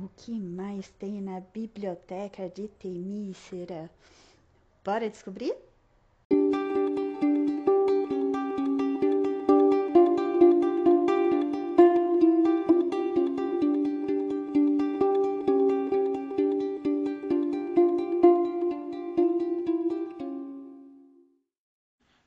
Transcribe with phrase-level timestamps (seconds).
[0.00, 3.90] O que mais tem na biblioteca de Temícera?
[4.84, 5.56] Bora descobrir?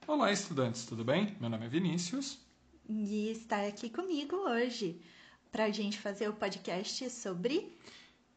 [0.06, 1.38] Olá, estudantes, tudo bem?
[1.40, 2.38] Meu nome é Vinícius.
[2.90, 5.02] E está aqui comigo hoje
[5.52, 7.76] para a gente fazer o podcast sobre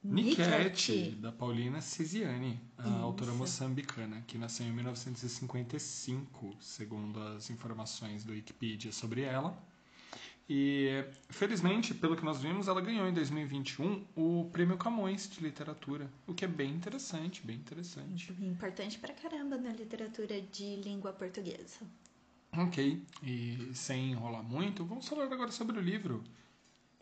[0.03, 2.97] Niket, da Paulina Cesiani, a Isso.
[2.99, 9.57] autora moçambicana, que nasceu em 1955, segundo as informações do Wikipedia sobre ela.
[10.47, 16.11] E, felizmente, pelo que nós vimos, ela ganhou em 2021 o Prêmio Camões de Literatura,
[16.27, 18.31] o que é bem interessante, bem interessante.
[18.43, 21.81] Importante pra caramba na literatura de língua portuguesa.
[22.53, 26.23] Ok, e sem enrolar muito, vamos falar agora sobre o livro.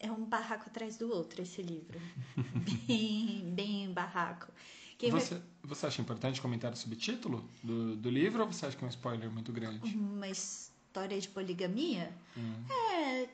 [0.02, 1.98] É um barraco atrás do outro esse livro.
[2.87, 4.52] bem, bem barraco.
[5.01, 5.42] você, vai...
[5.62, 8.91] você acha importante comentar o subtítulo do, do livro ou você acha que é um
[8.91, 9.97] spoiler muito grande?
[9.97, 12.12] Uma história de poligamia?
[12.36, 12.64] Hum.
[12.69, 13.28] É,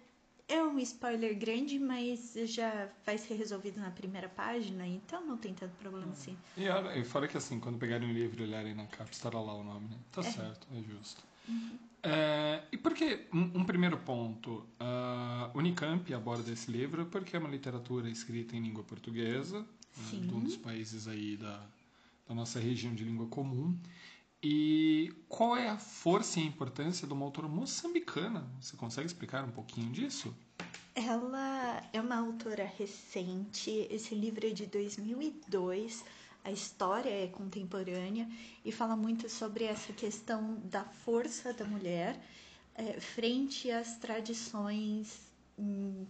[0.49, 5.53] é um spoiler grande, mas já vai ser resolvido na primeira página, então não tem
[5.53, 6.37] tanto problema assim.
[6.57, 9.63] E, fora que assim, quando pegarem o livro e olharem na capa, estará lá o
[9.63, 9.97] nome, né?
[10.11, 10.25] Tá é.
[10.25, 11.23] certo, é justo.
[11.49, 11.79] Uhum.
[12.03, 14.88] É, e por que, um, um primeiro ponto, a
[15.59, 20.41] Unicamp aborda esse livro porque é uma literatura escrita em língua portuguesa, né, de um
[20.41, 21.67] dos países aí da,
[22.29, 23.77] da nossa região de língua comum.
[24.43, 28.49] E qual é a força e a importância de uma autora moçambicana?
[28.61, 30.33] Você consegue explicar um pouquinho disso?
[30.95, 36.05] Ela é uma autora recente, esse livro é de 2002
[36.45, 38.27] a história é contemporânea
[38.65, 42.19] e fala muito sobre essa questão da força da mulher
[42.75, 45.28] é, frente às tradições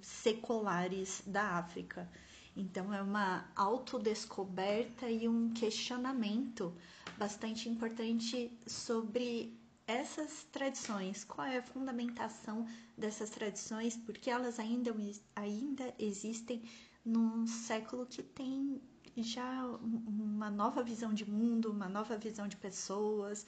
[0.03, 2.09] seculares da África.
[2.57, 6.75] Então, é uma autodescoberta e um questionamento
[7.17, 12.67] bastante importante sobre essas tradições, qual é a fundamentação
[12.97, 14.95] dessas tradições, porque elas ainda,
[15.35, 16.63] ainda existem
[17.05, 18.83] num século que tem
[19.17, 23.47] já uma nova visão de mundo, uma nova visão de pessoas.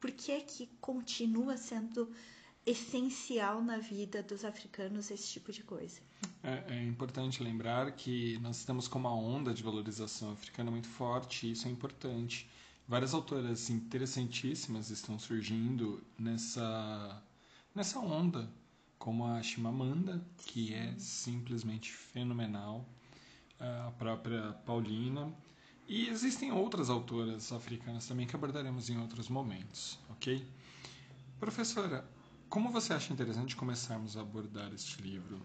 [0.00, 2.10] Por que que continua sendo
[2.64, 6.00] essencial na vida dos africanos esse tipo de coisa?
[6.42, 11.46] É, é importante lembrar que nós estamos com uma onda de valorização africana muito forte
[11.46, 12.48] e isso é importante.
[12.86, 17.22] Várias autoras interessantíssimas estão surgindo nessa,
[17.74, 18.48] nessa onda,
[18.98, 22.86] como a Chimamanda, que é simplesmente fenomenal
[23.58, 25.32] a própria Paulina.
[25.88, 30.44] E existem outras autoras africanas também que abordaremos em outros momentos, ok?
[31.38, 32.04] Professora,
[32.52, 35.40] como você acha interessante começarmos a abordar este livro?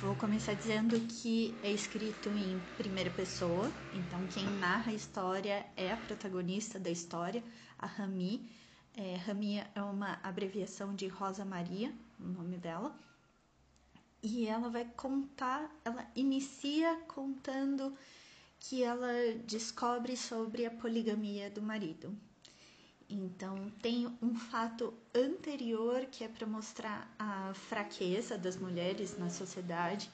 [0.00, 5.92] Vou começar dizendo que é escrito em primeira pessoa, então quem narra a história é
[5.92, 7.42] a protagonista da história,
[7.76, 8.48] a Rami.
[8.96, 12.96] É, Rami é uma abreviação de Rosa Maria, o nome dela
[14.22, 17.96] e ela vai contar, ela inicia contando
[18.60, 19.10] que ela
[19.44, 22.16] descobre sobre a poligamia do marido.
[23.10, 30.08] Então, tem um fato anterior que é para mostrar a fraqueza das mulheres na sociedade.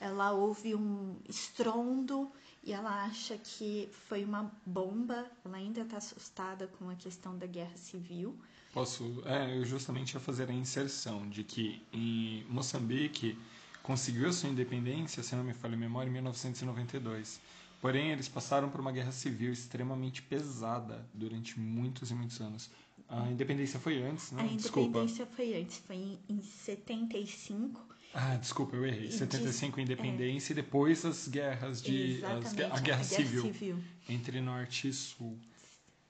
[0.00, 2.30] Ela ouve um estrondo
[2.62, 5.26] e ela acha que foi uma bomba.
[5.44, 8.38] Ela ainda está assustada com a questão da guerra civil.
[8.72, 13.36] Posso, é, eu justamente ia fazer a inserção de que em Moçambique
[13.82, 17.40] conseguiu a sua independência, se não me falha a memória, em 1992.
[17.80, 22.70] Porém, eles passaram por uma guerra civil extremamente pesada durante muitos e muitos anos.
[23.08, 24.42] A independência foi antes, né?
[24.42, 25.36] A independência desculpa.
[25.36, 27.88] foi antes, foi em, em 75.
[28.12, 29.10] Ah, desculpa, eu errei.
[29.10, 30.54] 75 independência é.
[30.54, 33.78] e depois as guerras de as, a, guerra, a guerra civil, civil
[34.08, 35.38] entre norte e sul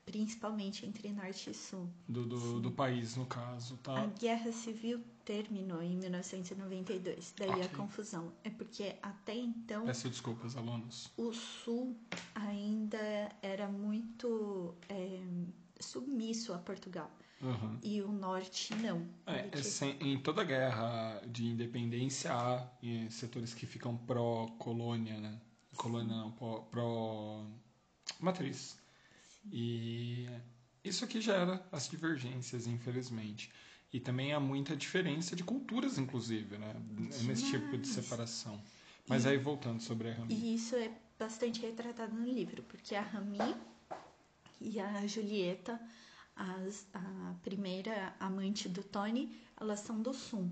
[0.09, 1.87] principalmente entre norte e sul.
[2.09, 4.01] Do, do, do, país, no caso, tá?
[4.01, 7.65] A guerra civil terminou em 1992, daí okay.
[7.65, 8.33] a confusão.
[8.43, 9.85] É porque até então.
[9.85, 11.11] Peço desculpas, alunos.
[11.15, 11.95] O sul
[12.35, 12.99] ainda
[13.43, 15.21] era muito é,
[15.79, 17.11] submisso a Portugal.
[17.43, 17.79] Uhum.
[17.83, 19.07] E o norte não.
[19.27, 19.63] É, porque...
[19.63, 22.67] sem, em toda guerra de independência há
[23.11, 25.39] setores que ficam pró-colônia, né?
[25.77, 26.33] Colônia não,
[26.71, 28.79] pró-matriz.
[29.45, 30.29] E
[30.85, 33.51] isso aqui gera as divergências, infelizmente.
[33.93, 36.75] E também há muita diferença de culturas, inclusive, né?
[37.25, 38.63] Nesse tipo de separação.
[39.09, 40.35] Mas e, aí, voltando sobre a Rami.
[40.35, 43.57] E isso é bastante retratado no livro, porque a Rami
[44.61, 45.81] e a Julieta,
[46.37, 50.51] as, a primeira amante do Tony, elas são do Sul.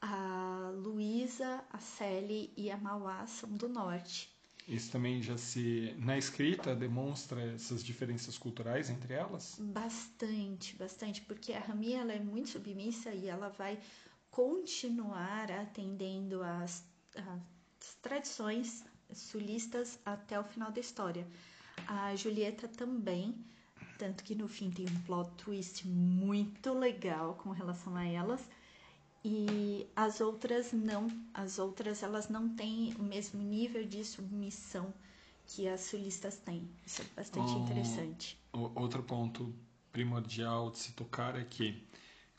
[0.00, 4.30] A Luísa, a Sally e a Mauá são do norte.
[4.68, 5.94] Isso também já se.
[5.98, 9.56] Na escrita demonstra essas diferenças culturais entre elas?
[9.58, 13.78] Bastante, bastante, porque a Rami ela é muito submissa e ela vai
[14.30, 16.84] continuar atendendo às,
[17.16, 21.26] às tradições sulistas até o final da história.
[21.86, 23.34] A Julieta também,
[23.98, 28.42] tanto que no fim tem um plot twist muito legal com relação a elas.
[29.30, 34.94] E as outras não, as outras elas não têm o mesmo nível de submissão
[35.46, 36.66] que as sulistas têm.
[36.86, 38.38] Isso é bastante um, interessante.
[38.74, 39.54] Outro ponto
[39.92, 41.86] primordial de se tocar é que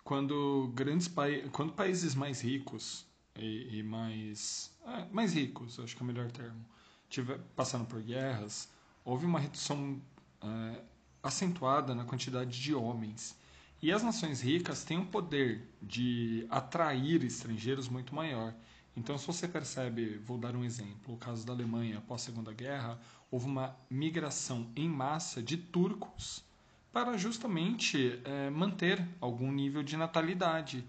[0.03, 3.05] quando grandes pa quando países mais ricos
[3.35, 6.65] e, e mais é, mais ricos, acho que é o melhor termo,
[7.07, 8.67] tiver passando por guerras,
[9.05, 10.01] houve uma redução
[10.41, 10.81] é,
[11.21, 13.37] acentuada na quantidade de homens.
[13.81, 18.53] E as nações ricas têm um poder de atrair estrangeiros muito maior.
[18.95, 22.51] Então, se você percebe, vou dar um exemplo, o caso da Alemanha após a Segunda
[22.51, 22.99] Guerra,
[23.31, 26.43] houve uma migração em massa de turcos
[26.91, 30.83] para justamente é, manter algum nível de natalidade.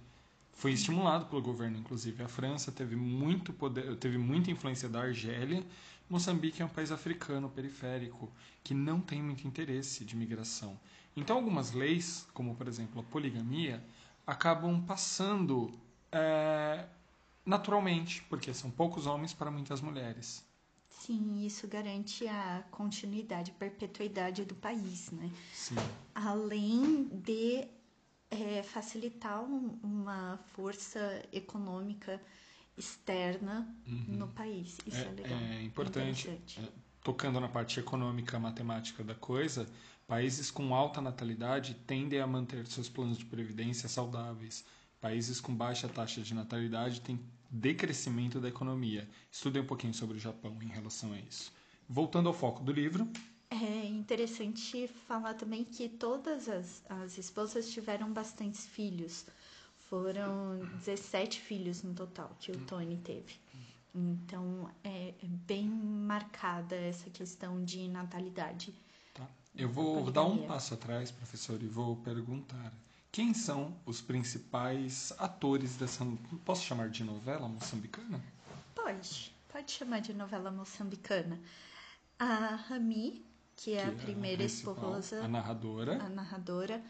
[0.52, 2.24] Foi estimulado pelo governo, inclusive.
[2.24, 5.64] A França teve muito poder, teve muita influência da Argélia
[6.10, 8.28] Moçambique é um país africano periférico
[8.64, 10.76] que não tem muito interesse de migração.
[11.16, 13.82] Então, algumas leis, como por exemplo a poligamia,
[14.26, 15.72] acabam passando
[16.12, 16.86] é,
[17.44, 20.44] naturalmente, porque são poucos homens para muitas mulheres.
[20.88, 25.30] Sim, isso garante a continuidade, perpetuidade do país, né?
[25.52, 25.76] Sim.
[26.14, 27.66] Além de
[28.30, 32.20] é, facilitar um, uma força econômica
[32.76, 34.04] externa uhum.
[34.08, 34.78] no país.
[34.86, 35.38] Isso é, é legal.
[35.38, 36.28] É importante.
[36.28, 36.68] É,
[37.02, 39.66] tocando na parte econômica, matemática da coisa,
[40.10, 44.64] países com alta natalidade tendem a manter seus planos de previdência saudáveis.
[45.00, 49.08] Países com baixa taxa de natalidade têm decrescimento da economia.
[49.30, 51.52] Estudei um pouquinho sobre o Japão em relação a isso.
[51.88, 53.08] Voltando ao foco do livro.
[53.50, 59.24] É interessante falar também que todas as, as esposas tiveram bastantes filhos.
[59.88, 63.36] Foram 17 filhos no total que o Tony teve.
[63.94, 68.74] Então é, é bem marcada essa questão de natalidade.
[69.54, 72.72] Eu vou dar um passo atrás, professor, e vou perguntar:
[73.12, 76.06] quem são os principais atores dessa.
[76.44, 78.22] Posso chamar de novela moçambicana?
[78.74, 81.40] Pode, pode chamar de novela moçambicana.
[82.18, 83.24] A Rami,
[83.56, 85.24] que é que a primeira é a esposa.
[85.24, 86.02] A narradora.
[86.02, 86.82] A narradora.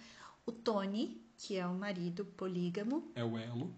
[0.45, 3.11] O Tony, que é o marido polígamo.
[3.15, 3.73] É o elo.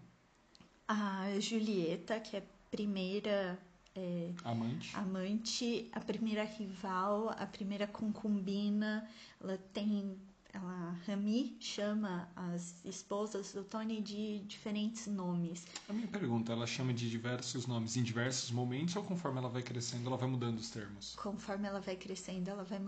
[0.88, 3.58] A Julieta, que é primeira
[3.94, 4.96] é, amante.
[4.96, 9.08] amante, a primeira rival, a primeira concubina.
[9.40, 10.16] Ela tem.
[10.54, 15.64] Ela, Rami chama as esposas do Tony de diferentes nomes.
[15.88, 19.62] A minha pergunta, ela chama de diversos nomes em diversos momentos ou conforme ela vai
[19.62, 21.14] crescendo, ela vai mudando os termos?
[21.14, 22.78] Conforme ela vai crescendo, ela vai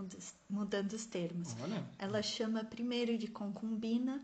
[0.47, 1.55] mudando os termos.
[1.59, 1.83] Olha.
[1.97, 4.23] Ela chama primeiro de concubina,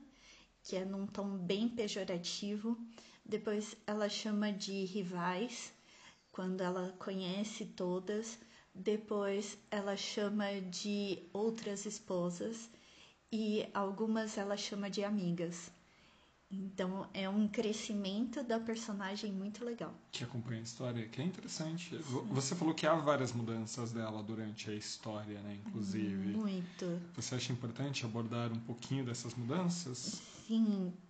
[0.62, 2.78] que é num tom bem pejorativo.
[3.26, 5.74] Depois ela chama de rivais,
[6.32, 8.40] quando ela conhece todas.
[8.74, 12.70] Depois ela chama de outras esposas
[13.32, 15.72] e algumas ela chama de amigas.
[16.50, 19.94] Então é um crescimento da personagem muito legal.
[20.12, 21.96] Que acompanha a história, que é interessante.
[22.30, 25.60] Você falou que há várias mudanças dela durante a história, né?
[25.66, 26.36] Inclusive.
[26.36, 27.02] Muito.
[27.16, 30.22] Você acha importante abordar um pouquinho dessas mudanças?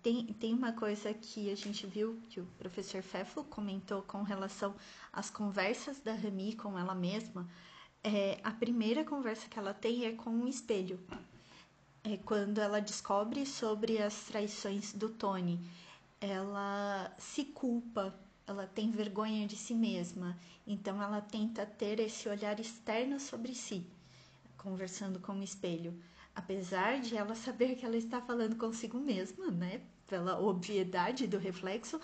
[0.04, 4.76] Tem, tem uma coisa que a gente viu que o professor Fefo comentou com relação
[5.12, 7.50] às conversas da Rami com ela mesma.
[8.04, 11.00] É, a primeira conversa que ela tem é com um espelho
[12.04, 15.60] é quando ela descobre sobre as traições do Tony.
[16.20, 18.14] Ela se culpa,
[18.48, 23.86] ela tem vergonha de si mesma, então ela tenta ter esse olhar externo sobre si,
[24.58, 25.94] conversando com o espelho.
[26.36, 29.82] Apesar de ela saber que ela está falando consigo mesma, né?
[30.08, 32.00] Pela obviedade do reflexo,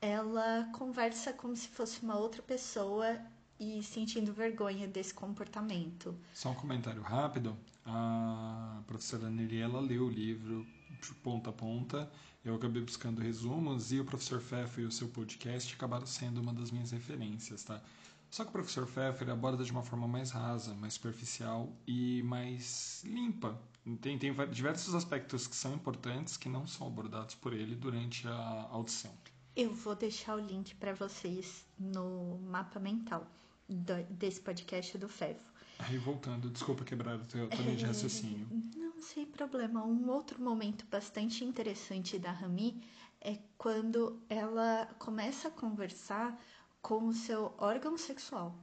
[0.00, 3.20] ela conversa como se fosse uma outra pessoa
[3.58, 6.16] e sentindo vergonha desse comportamento.
[6.32, 7.56] Só um comentário rápido.
[7.84, 10.66] A professora Nelly, ela leu o livro
[11.00, 12.10] de ponta a ponta.
[12.42, 16.54] Eu acabei buscando resumos e o professor Pfeffer e o seu podcast acabaram sendo uma
[16.54, 17.82] das minhas referências, tá?
[18.30, 23.02] Só que o professor Pfeffer aborda de uma forma mais rasa, mais superficial e mais
[23.04, 23.60] limpa.
[24.00, 28.68] Tem, tem diversos aspectos que são importantes que não são abordados por ele durante a
[28.70, 29.12] audição.
[29.56, 33.26] Eu vou deixar o link para vocês no mapa mental
[33.68, 35.50] do, desse podcast do FEFO.
[35.80, 38.46] Aí voltando, desculpa quebrar o teu linha de raciocínio.
[38.76, 39.84] Não, sem problema.
[39.84, 42.80] Um outro momento bastante interessante da Rami
[43.20, 46.38] é quando ela começa a conversar
[46.82, 48.54] com o seu órgão sexual.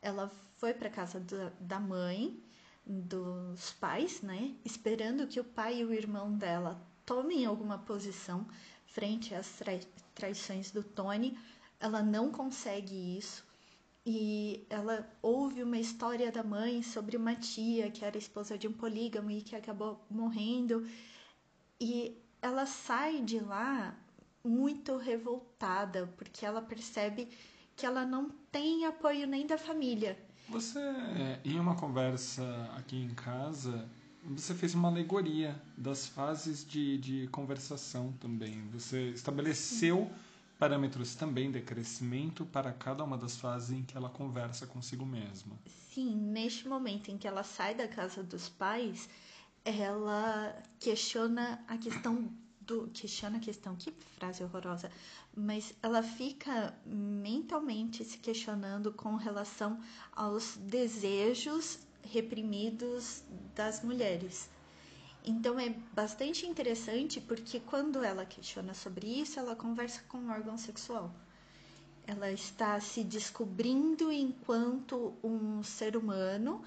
[0.00, 2.42] Ela foi para casa da, da mãe,
[2.86, 4.54] dos pais, né?
[4.64, 8.46] Esperando que o pai e o irmão dela tomem alguma posição
[8.86, 9.60] frente às
[10.14, 11.38] traições do Tony.
[11.80, 13.44] Ela não consegue isso
[14.06, 18.72] e ela ouve uma história da mãe sobre uma tia que era esposa de um
[18.72, 20.86] polígamo e que acabou morrendo
[21.80, 23.96] e ela sai de lá
[24.44, 27.28] muito revoltada porque ela percebe
[27.76, 30.18] que ela não tem apoio nem da família.
[30.48, 30.80] Você,
[31.44, 32.42] em uma conversa
[32.76, 33.88] aqui em casa,
[34.22, 38.62] você fez uma alegoria das fases de, de conversação também.
[38.72, 40.10] Você estabeleceu
[40.58, 45.56] parâmetros também de crescimento para cada uma das fases em que ela conversa consigo mesma.
[45.66, 49.08] Sim, neste momento em que ela sai da casa dos pais,
[49.64, 52.30] ela questiona a questão
[52.66, 54.90] do questiona a questão, que frase horrorosa,
[55.36, 59.78] mas ela fica mentalmente se questionando com relação
[60.14, 63.22] aos desejos reprimidos
[63.54, 64.50] das mulheres.
[65.24, 70.58] Então é bastante interessante porque quando ela questiona sobre isso, ela conversa com o órgão
[70.58, 71.14] sexual.
[72.06, 76.62] Ela está se descobrindo enquanto um ser humano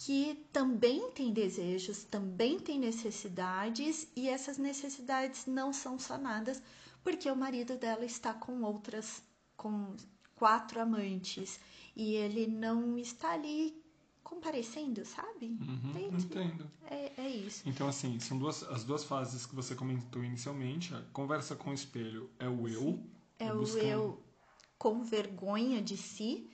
[0.00, 6.62] que também tem desejos, também tem necessidades e essas necessidades não são sanadas
[7.04, 9.22] porque o marido dela está com outras,
[9.58, 9.94] com
[10.34, 11.60] quatro amantes
[11.94, 13.78] e ele não está ali
[14.24, 15.58] comparecendo, sabe?
[15.60, 16.70] Uhum, entendo.
[16.90, 17.68] É, é isso.
[17.68, 20.94] Então, assim, são duas, as duas fases que você comentou inicialmente.
[20.94, 22.80] A conversa com o espelho é o eu.
[22.82, 23.10] Sim.
[23.38, 24.22] É o eu
[24.78, 26.48] com vergonha de si.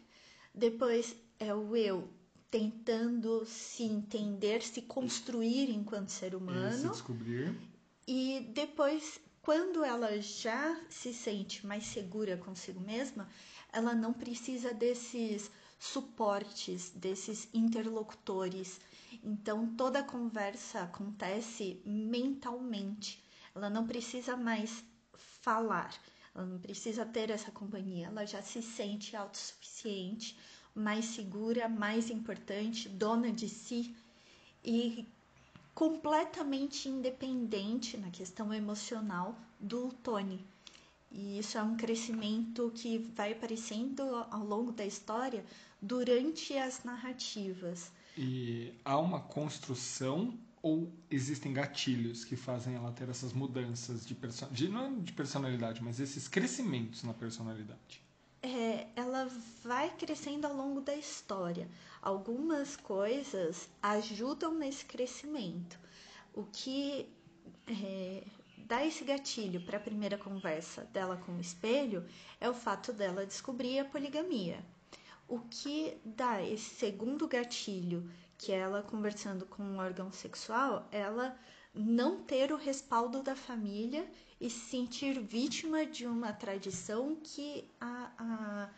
[0.53, 2.16] Depois é o eu
[2.51, 6.69] tentando se entender, se construir enquanto ser humano.
[6.69, 7.55] E se descobrir.
[8.07, 13.29] E depois, quando ela já se sente mais segura consigo mesma,
[13.73, 18.81] ela não precisa desses suportes, desses interlocutores.
[19.23, 23.23] Então, toda a conversa acontece mentalmente.
[23.55, 24.85] Ela não precisa mais
[25.15, 25.95] falar,
[26.35, 30.37] ela não precisa ter essa companhia, ela já se sente autossuficiente
[30.77, 33.97] mais segura, mais importante, dona de si
[34.63, 35.07] e
[35.75, 40.45] completamente independente na questão emocional do Tony.
[41.11, 45.45] E isso é um crescimento que vai aparecendo ao longo da história
[45.81, 47.91] durante as narrativas.
[48.19, 54.49] E há uma construção ou existem gatilhos que fazem ela ter essas mudanças de, person...
[54.51, 58.06] de não é de personalidade, mas esses crescimentos na personalidade?
[58.97, 59.29] Ela
[59.63, 61.69] vai crescendo ao longo da história.
[62.01, 65.79] Algumas coisas ajudam nesse crescimento.
[66.33, 67.07] O que
[67.67, 68.25] é,
[68.57, 72.09] dá esse gatilho para a primeira conversa dela com o espelho
[72.41, 74.65] é o fato dela descobrir a poligamia.
[75.29, 81.37] O que dá esse segundo gatilho, que é ela conversando com um órgão sexual, ela
[81.77, 84.09] não ter o respaldo da família
[84.41, 88.71] e se sentir vítima de uma tradição que a, a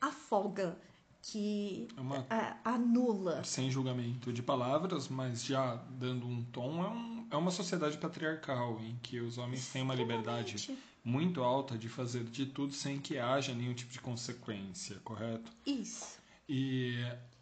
[0.00, 0.76] afoga,
[1.22, 3.42] que é uma, a, anula.
[3.44, 8.78] Sem julgamento de palavras, mas já dando um tom, é, um, é uma sociedade patriarcal
[8.80, 13.18] em que os homens têm uma liberdade muito alta de fazer de tudo sem que
[13.18, 15.50] haja nenhum tipo de consequência, correto?
[15.66, 16.18] Isso.
[16.48, 16.96] E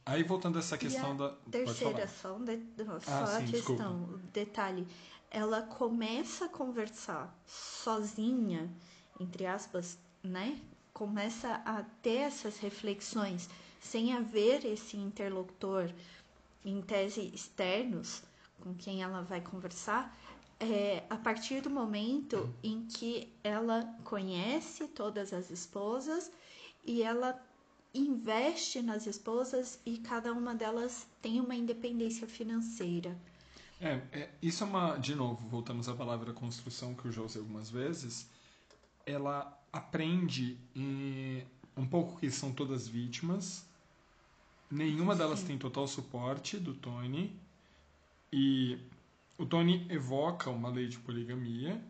[0.05, 4.01] aí voltando a essa questão da terceira só, um de, só ah, a sim, questão,
[4.01, 4.21] desculpa.
[4.33, 4.87] detalhe
[5.33, 8.71] ela começa a conversar sozinha,
[9.19, 10.61] entre aspas, né?
[10.93, 13.49] Começa a ter essas reflexões
[13.81, 15.91] sem haver esse interlocutor,
[16.63, 18.23] em tese externos,
[18.61, 20.15] com quem ela vai conversar,
[20.61, 26.31] é, a partir do momento em que ela conhece todas as esposas
[26.85, 27.43] e ela
[27.95, 33.17] investe nas esposas e cada uma delas tem uma independência financeira.
[33.81, 34.97] É, é, isso é uma.
[34.97, 38.29] De novo, voltamos à palavra construção que eu já usei algumas vezes.
[39.05, 41.45] Ela aprende em,
[41.77, 43.67] um pouco que são todas vítimas.
[44.71, 45.49] Nenhuma delas Sim.
[45.49, 47.37] tem total suporte do Tony.
[48.33, 48.79] E
[49.37, 51.83] o Tony evoca uma lei de poligamia,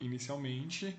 [0.00, 0.96] inicialmente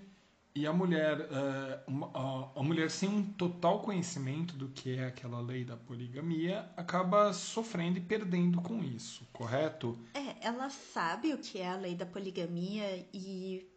[0.57, 5.63] e a mulher, uh, a mulher sem um total conhecimento do que é aquela lei
[5.63, 9.95] da poligamia, acaba sofrendo e perdendo com isso, correto?
[10.15, 13.69] É, ela sabe o que é a lei da poligamia e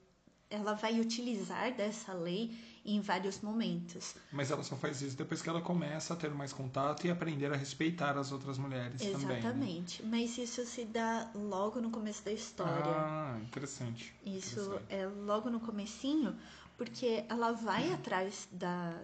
[0.49, 4.17] ela vai utilizar dessa lei em vários momentos.
[4.33, 7.53] Mas ela só faz isso depois que ela começa a ter mais contato e aprender
[7.53, 9.43] a respeitar as outras mulheres Exatamente.
[9.43, 9.43] também.
[9.43, 9.77] né?
[9.77, 10.03] Exatamente.
[10.07, 12.83] Mas isso se dá logo no começo da história.
[12.85, 14.13] Ah, interessante.
[14.25, 14.85] Isso interessante.
[14.89, 16.37] é logo no comecinho,
[16.81, 18.99] porque ela vai atrás da,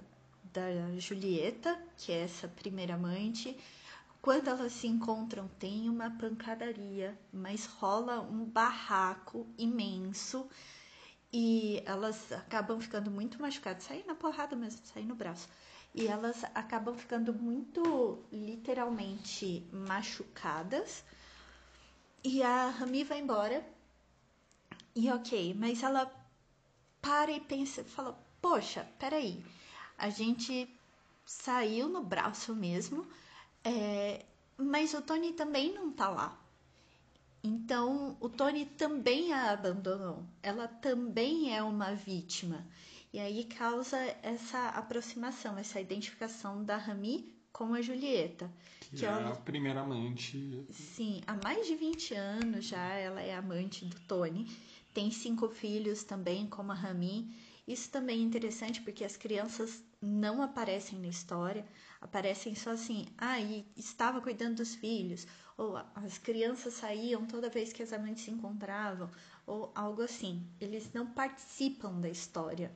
[0.45, 3.55] da Julieta, que é essa primeira amante.
[4.23, 10.49] Quando elas se encontram, tem uma pancadaria, mas rola um barraco imenso
[11.31, 15.47] e elas acabam ficando muito machucadas, saem na porrada mesmo, saem no braço.
[15.95, 21.05] E elas acabam ficando muito literalmente machucadas.
[22.25, 23.63] E a Rami vai embora.
[24.95, 26.11] E ok, mas ela
[27.07, 29.41] para e pensa, fala: Poxa, peraí,
[29.97, 30.69] a gente
[31.25, 33.07] saiu no braço mesmo,
[33.63, 34.25] é,
[34.57, 36.37] mas o Tony também não tá lá.
[37.45, 40.25] Então, o Tony também a abandonou.
[40.43, 42.67] Ela também é uma vítima.
[43.13, 48.51] E aí causa essa aproximação, essa identificação da Rami com a Julieta.
[48.81, 50.67] Que, que é ela, a primeira amante.
[50.71, 54.51] Sim, há mais de 20 anos já ela é amante do Tony.
[54.97, 57.31] Tem cinco filhos também, como a Rami.
[57.69, 61.67] Isso também é interessante porque as crianças não aparecem na história,
[62.01, 67.75] aparecem só assim, ah, e estava cuidando dos filhos, ou as crianças saíam toda vez
[67.75, 69.11] que as amantes se encontravam,
[69.47, 70.51] ou algo assim.
[70.59, 72.73] Eles não participam da história.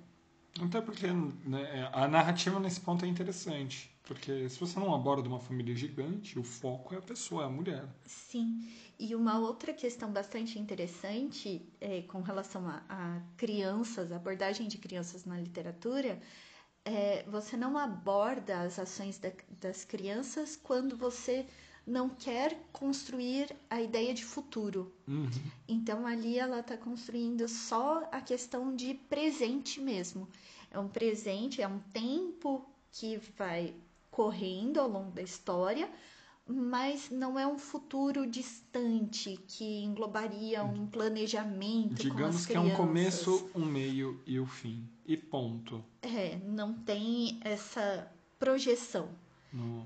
[0.58, 3.90] Até porque né, a narrativa nesse ponto é interessante.
[4.02, 7.48] Porque se você não aborda uma família gigante, o foco é a pessoa, é a
[7.48, 7.84] mulher.
[8.04, 8.68] Sim.
[8.98, 14.78] E uma outra questão bastante interessante é, com relação a, a crianças, a abordagem de
[14.78, 16.20] crianças na literatura,
[16.84, 19.30] é, você não aborda as ações da,
[19.60, 21.46] das crianças quando você
[21.90, 24.92] não quer construir a ideia de futuro.
[25.08, 25.28] Uhum.
[25.66, 30.28] Então ali ela está construindo só a questão de presente mesmo.
[30.70, 33.74] É um presente, é um tempo que vai
[34.10, 35.90] correndo ao longo da história,
[36.46, 43.50] mas não é um futuro distante que englobaria um planejamento Digamos que é um começo,
[43.54, 44.88] um meio e o fim.
[45.04, 45.84] E ponto.
[46.02, 49.08] É, não tem essa projeção.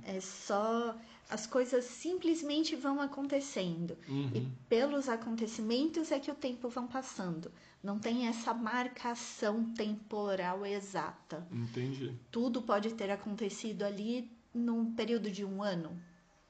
[0.05, 0.97] É só
[1.29, 3.97] as coisas simplesmente vão acontecendo.
[4.09, 4.31] Uhum.
[4.35, 7.51] E pelos acontecimentos é que o tempo vão passando.
[7.83, 11.47] Não tem essa marcação temporal exata.
[11.51, 12.15] Entendi.
[12.31, 15.99] Tudo pode ter acontecido ali num período de um ano.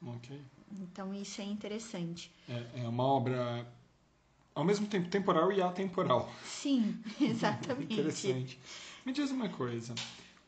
[0.04, 0.40] Ok.
[0.80, 2.30] Então isso é interessante.
[2.48, 3.66] É, é uma obra
[4.54, 6.32] ao mesmo tempo temporal e atemporal.
[6.44, 7.92] Sim, exatamente.
[7.92, 8.60] Interessante.
[9.04, 9.94] Me diz uma coisa.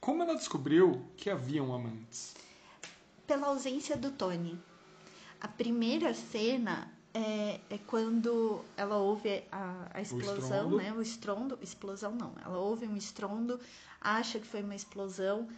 [0.01, 2.35] Como ela descobriu que haviam amantes?
[3.27, 4.59] Pela ausência do Tony.
[5.41, 10.93] A primeira cena é, é quando ela ouve a, a explosão, o né?
[10.93, 11.59] O estrondo.
[11.63, 12.33] Explosão não.
[12.45, 13.59] Ela ouve um estrondo,
[14.01, 15.49] acha que foi uma explosão.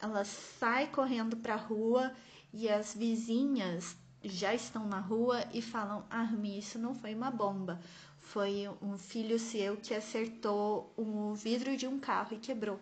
[0.00, 2.12] Ela sai correndo para a rua
[2.52, 7.80] e as vizinhas já estão na rua e falam: Armi, isso não foi uma bomba.
[8.20, 12.78] Foi um filho seu que acertou o vidro de um carro e quebrou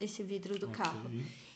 [0.00, 0.76] esse vidro do Ok.
[0.76, 1.10] carro.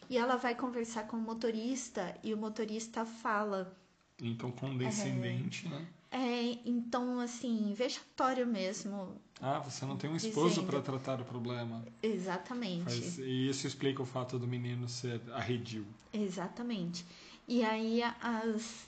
[0.09, 3.77] E ela vai conversar com o motorista e o motorista fala:
[4.21, 5.87] Então, condescendente, né?
[6.11, 9.21] é, então, assim, vexatório mesmo.
[9.41, 10.67] Ah, você não tem um esposo Dizendo.
[10.67, 11.85] para tratar o problema.
[12.03, 12.85] Exatamente.
[12.85, 15.87] Faz- e isso explica o fato do menino ser arredio.
[16.13, 17.05] Exatamente.
[17.47, 18.87] E aí as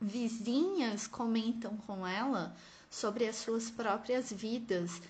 [0.00, 2.54] vizinhas comentam com ela
[2.90, 5.00] sobre as suas próprias vidas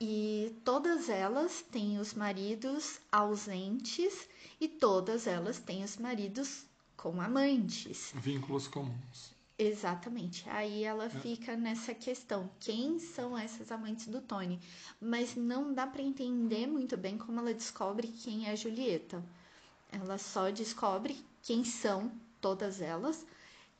[0.00, 4.28] e todas elas têm os maridos ausentes
[4.60, 6.64] e todas elas têm os maridos
[6.96, 8.12] com amantes.
[8.14, 9.36] Vínculos comuns.
[9.58, 10.48] Exatamente.
[10.50, 14.60] Aí ela fica nessa questão: quem são essas amantes do Tony?
[15.00, 19.24] Mas não dá para entender muito bem como ela descobre quem é a Julieta.
[19.90, 23.26] Ela só descobre quem são todas elas.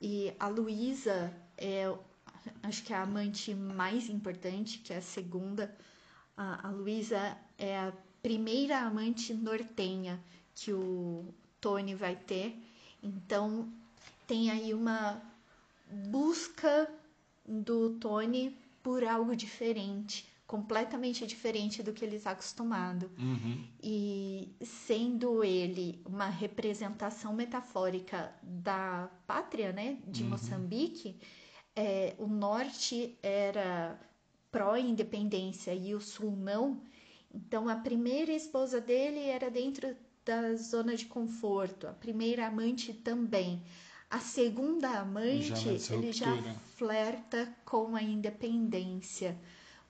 [0.01, 1.85] E a Luísa é,
[2.63, 5.73] acho que é a amante mais importante, que é a segunda.
[6.39, 10.19] A, a Luísa é a primeira amante nortenha
[10.55, 12.57] que o Tony vai ter.
[13.03, 13.69] Então
[14.27, 15.21] tem aí uma
[16.09, 16.89] busca
[17.47, 23.11] do Tony por algo diferente, completamente diferente do que ele está acostumado.
[23.19, 23.65] Uhum.
[23.83, 30.31] E sendo ele uma representação metafórica da pátria, né, de Uhum.
[30.31, 31.17] Moçambique,
[31.75, 33.99] é, o norte era
[34.51, 36.81] pró-independência e o sul não.
[37.33, 43.63] Então a primeira esposa dele era dentro da zona de conforto, a primeira amante também.
[44.11, 46.35] A segunda amante, Já ele já
[46.77, 49.39] flerta com a independência,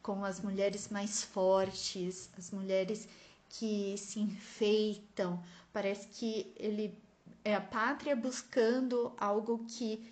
[0.03, 3.09] com as mulheres mais fortes, as mulheres
[3.49, 5.43] que se enfeitam,
[5.73, 6.99] parece que ele
[7.45, 10.05] é a pátria buscando algo que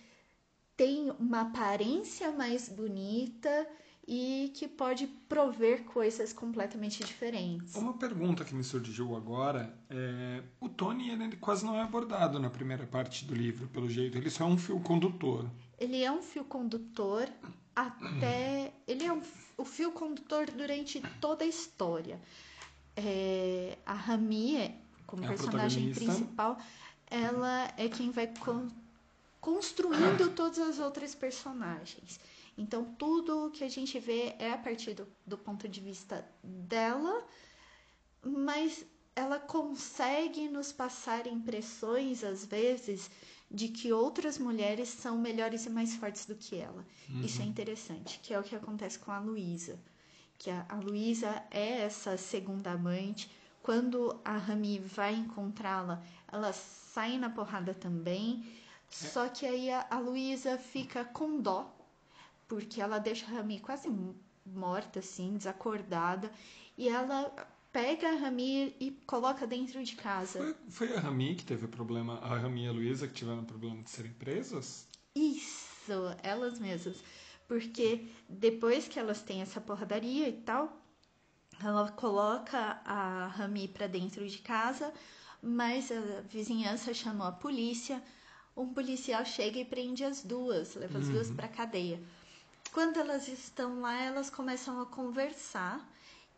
[0.77, 3.67] tem uma aparência mais bonita
[4.07, 7.75] e que pode prover coisas completamente diferentes.
[7.75, 12.49] Uma pergunta que me surgiu agora é: o Tony ele quase não é abordado na
[12.49, 15.51] primeira parte do livro, pelo jeito, ele só é um fio condutor.
[15.79, 17.29] Ele é um fio condutor
[17.75, 18.73] até.
[18.87, 19.21] Ele é um,
[19.59, 22.21] o fio condutor durante toda a história.
[22.97, 24.75] É, a Rami,
[25.07, 26.57] como é personagem principal,
[27.11, 28.69] ela é quem vai con
[29.41, 32.19] construindo todas as outras personagens.
[32.57, 37.27] Então, tudo que a gente vê é a partir do, do ponto de vista dela,
[38.23, 43.11] mas ela consegue nos passar impressões, às vezes,
[43.51, 46.87] de que outras mulheres são melhores e mais fortes do que ela.
[47.09, 47.21] Uhum.
[47.21, 49.79] Isso é interessante, que é o que acontece com a Luísa.
[50.39, 53.31] Que a, a Luísa é essa segunda amante.
[53.63, 58.45] Quando a Rami vai encontrá-la, ela sai na porrada também.
[58.47, 58.95] É.
[58.95, 61.76] Só que aí a, a Luísa fica com dó
[62.49, 63.89] porque ela deixa a Rami quase
[64.45, 66.31] morta, assim, desacordada,
[66.77, 67.33] e ela
[67.73, 70.39] pega a Rami e coloca dentro de casa.
[70.39, 73.43] Foi, foi a Rami que teve o problema, a Rami e a Luísa que tiveram
[73.43, 74.87] o problema de serem presas?
[75.15, 76.97] Isso, elas mesmas.
[77.49, 80.83] Porque depois que elas têm essa porradaria e tal,
[81.63, 84.93] ela coloca a Rami para dentro de casa,
[85.43, 88.03] mas a vizinhança chamou a polícia.
[88.57, 91.13] Um policial chega e prende as duas, leva as uhum.
[91.13, 92.01] duas para cadeia.
[92.77, 95.81] Quando elas estão lá, elas começam a conversar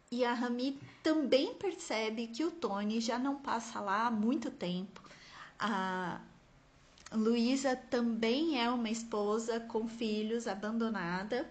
[0.08, 5.02] e a Rami também percebe que o Tony já não passa lá há muito tempo.
[5.58, 6.20] A
[7.10, 11.44] Luísa também é uma esposa com filhos, abandonada,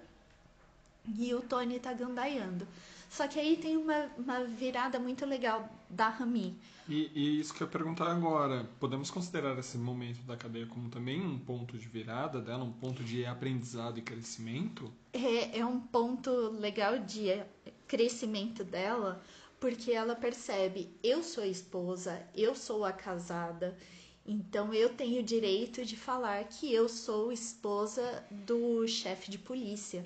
[1.20, 2.66] e o Tony está gandaiando.
[3.10, 6.58] Só que aí tem uma, uma virada muito legal da Rami.
[6.90, 10.90] E, e, isso que eu ia perguntar agora, podemos considerar esse momento da cadeia como
[10.90, 14.92] também um ponto de virada dela, um ponto de aprendizado e crescimento?
[15.12, 17.44] É, é um ponto legal de
[17.88, 19.22] crescimento dela,
[19.60, 23.78] porque ela percebe, eu sou a esposa, eu sou a casada,
[24.26, 30.06] então eu tenho o direito de falar que eu sou esposa do chefe de polícia.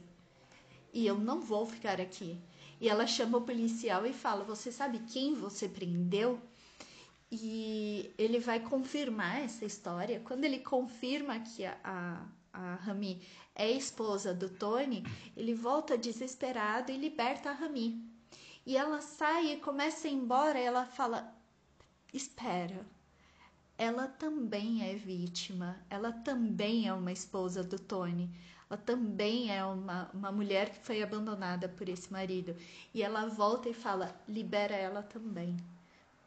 [0.93, 2.37] E eu não vou ficar aqui.
[2.81, 6.41] E ela chama o policial e fala: Você sabe quem você prendeu?
[7.31, 10.19] E ele vai confirmar essa história.
[10.21, 13.21] Quando ele confirma que a, a, a Rami
[13.53, 15.03] é esposa do Tony,
[15.37, 18.03] ele volta desesperado e liberta a Rami.
[18.65, 20.59] E ela sai e começa a ir embora.
[20.59, 21.31] E ela fala:
[22.11, 22.83] Espera,
[23.77, 28.27] ela também é vítima, ela também é uma esposa do Tony
[28.71, 32.55] ela também é uma, uma mulher que foi abandonada por esse marido.
[32.93, 35.57] E ela volta e fala: libera ela também,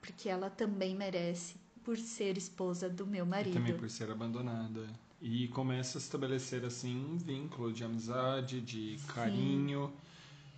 [0.03, 3.53] porque ela também merece, por ser esposa do meu marido.
[3.53, 4.87] E também por ser abandonada.
[5.23, 9.87] E começa a estabelecer assim um vínculo de amizade, de carinho.
[9.87, 9.95] Sim.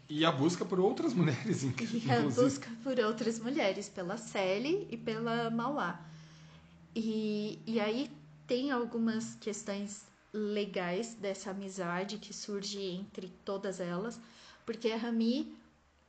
[0.08, 2.08] E a busca por outras mulheres, inclusive.
[2.08, 6.04] E a busca por outras mulheres, pela Sally e pela Mauá.
[6.96, 8.10] E, e aí
[8.44, 10.04] tem algumas questões
[10.36, 14.20] legais dessa amizade que surge entre todas elas,
[14.64, 15.56] porque a Rami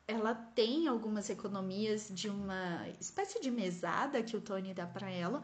[0.07, 5.43] ela tem algumas economias de uma espécie de mesada que o Tony dá para ela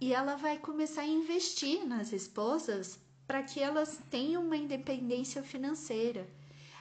[0.00, 6.26] e ela vai começar a investir nas esposas para que elas tenham uma independência financeira.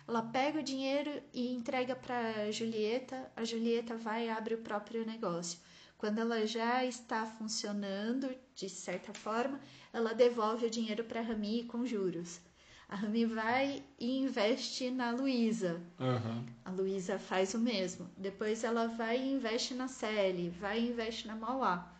[0.08, 5.06] Ela pega o dinheiro e entrega para Julieta, a Julieta vai e abre o próprio
[5.06, 5.60] negócio.
[5.98, 9.60] Quando ela já está funcionando de certa forma,
[9.92, 12.40] ela devolve o dinheiro para a Rami com juros.
[12.88, 15.80] A Rami vai e investe na Luísa.
[16.00, 16.46] Uhum.
[16.66, 18.10] A Luísa faz o mesmo.
[18.18, 21.94] Depois ela vai e investe na Sally, vai e investe na Mauá.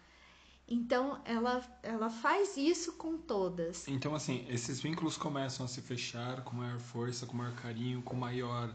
[0.68, 3.88] Então ela, ela faz isso com todas.
[3.88, 8.16] Então, assim, esses vínculos começam a se fechar com maior força, com maior carinho, com
[8.16, 8.74] maior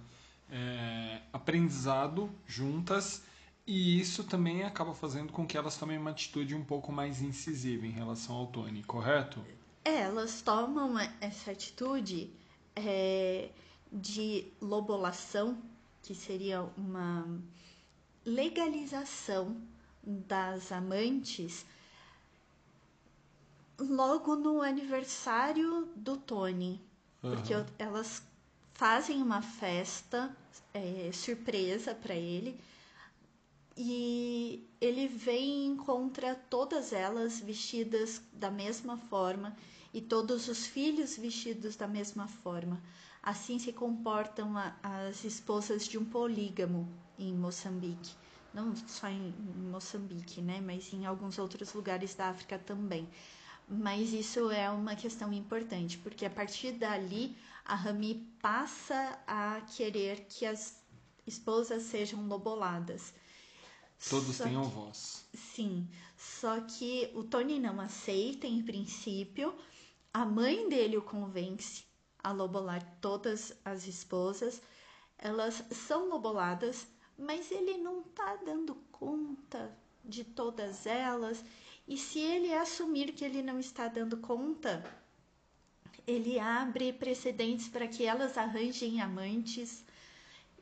[0.50, 3.22] é, aprendizado juntas
[3.66, 7.87] e isso também acaba fazendo com que elas tomem uma atitude um pouco mais incisiva
[7.87, 9.42] em relação ao Tony, correto?
[9.83, 12.31] É, elas tomam essa atitude
[12.77, 13.48] é,
[13.90, 15.57] de lobolação,
[16.03, 17.27] que seria uma
[18.24, 19.57] legalização
[20.03, 21.64] das amantes,
[23.79, 26.81] logo no aniversário do Tony.
[27.22, 27.31] Uhum.
[27.31, 28.22] Porque elas
[28.74, 30.37] fazem uma festa
[30.74, 32.61] é, surpresa para ele
[33.76, 39.56] e ele vem e encontra todas elas vestidas da mesma forma
[39.92, 42.80] e todos os filhos vestidos da mesma forma.
[43.22, 48.14] Assim se comportam a, as esposas de um polígamo em Moçambique.
[48.52, 49.32] não só em
[49.70, 53.08] Moçambique, né, mas em alguns outros lugares da África também.
[53.68, 60.26] Mas isso é uma questão importante, porque a partir dali a Rami passa a querer
[60.28, 60.80] que as
[61.26, 63.14] esposas sejam loboladas.
[64.08, 65.26] Todos só tenham que, voz.
[65.32, 69.54] Sim, só que o Tony não aceita em princípio.
[70.12, 71.84] A mãe dele o convence
[72.22, 74.60] a lobolar todas as esposas.
[75.18, 76.86] Elas são loboladas,
[77.18, 81.44] mas ele não está dando conta de todas elas.
[81.86, 84.84] E se ele assumir que ele não está dando conta,
[86.06, 89.84] ele abre precedentes para que elas arranjem amantes.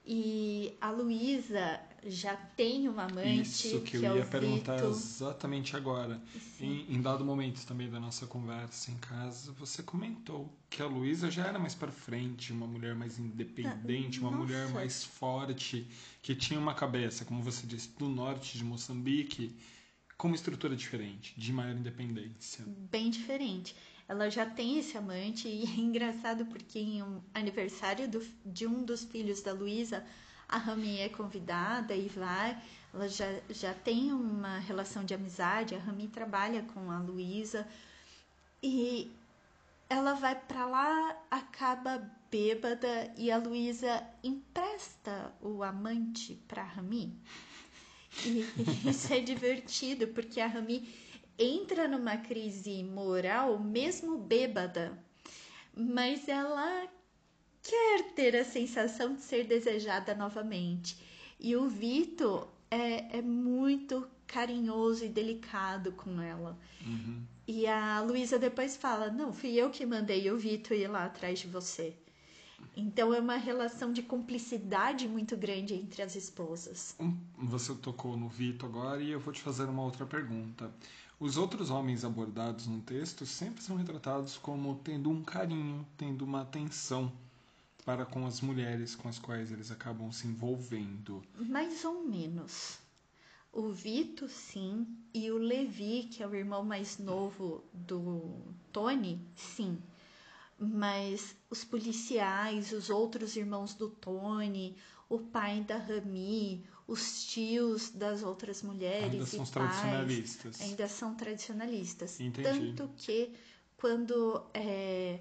[0.05, 3.43] E a Luísa já tem uma amante.
[3.43, 4.89] Isso que, que eu é ia perguntar Vito.
[4.89, 6.21] exatamente agora.
[6.61, 11.31] Em, em, dado momento também da nossa conversa em casa, você comentou que a Luísa
[11.31, 14.43] já era mais para frente, uma mulher mais independente, uma nossa.
[14.43, 15.87] mulher mais forte,
[16.21, 19.57] que tinha uma cabeça, como você disse, do norte de Moçambique,
[20.17, 22.65] com uma estrutura diferente, de maior independência.
[22.91, 23.75] Bem diferente
[24.09, 28.85] ela já tem esse amante e é engraçado porque em um aniversário do, de um
[28.85, 30.05] dos filhos da Luísa,
[30.53, 32.61] a Rami é convidada e vai.
[32.93, 37.67] Ela já, já tem uma relação de amizade, a Rami trabalha com a Luísa
[38.63, 39.11] e
[39.89, 47.19] ela vai para lá, acaba bêbada e a Luísa empresta o amante para Rami.
[48.27, 48.47] E
[48.89, 50.87] isso é divertido porque a Rami
[51.39, 55.03] entra numa crise moral, mesmo bêbada,
[55.75, 56.87] mas ela
[57.63, 60.97] quer ter a sensação de ser desejada novamente.
[61.39, 66.59] E o Vito é, é muito carinhoso e delicado com ela.
[66.85, 67.23] Uhum.
[67.47, 71.41] E a Luísa depois fala: Não, fui eu que mandei o Vito ir lá atrás
[71.41, 71.95] de você.
[72.77, 76.97] Então é uma relação de cumplicidade muito grande entre as esposas.
[77.37, 80.73] Você tocou no Vito agora e eu vou te fazer uma outra pergunta.
[81.21, 86.41] Os outros homens abordados no texto sempre são retratados como tendo um carinho, tendo uma
[86.41, 87.13] atenção
[87.85, 91.23] para com as mulheres com as quais eles acabam se envolvendo.
[91.37, 92.79] Mais ou menos.
[93.53, 98.41] O Vito, sim, e o Levi, que é o irmão mais novo do
[98.73, 99.79] Tony, sim.
[100.59, 104.75] Mas os policiais, os outros irmãos do Tony,
[105.09, 110.61] o pai da Rami, os tios das outras mulheres ainda são tradicionalistas.
[110.61, 112.21] ainda são tradicionalistas.
[112.21, 112.73] Entendi.
[112.75, 113.33] Tanto que
[113.77, 115.21] quando é,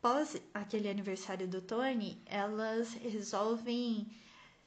[0.00, 4.06] pós aquele aniversário do Tony, elas resolvem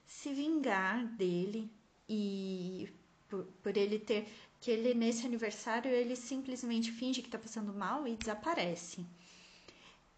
[0.06, 1.72] se vingar dele
[2.08, 2.90] e
[3.28, 4.28] por, por ele ter
[4.60, 9.06] que ele nesse aniversário ele simplesmente finge que está passando mal e desaparece.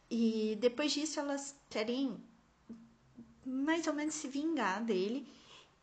[0.10, 2.16] E depois disso elas querem
[3.46, 5.28] mais ou menos se vingar dele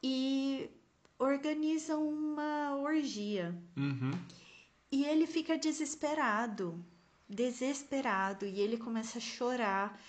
[0.03, 0.71] e
[1.19, 3.55] organizam uma orgia.
[3.77, 4.13] Uhum.
[4.91, 6.85] E ele fica desesperado,
[7.35, 10.01] desesperado, e ele começa a chorar.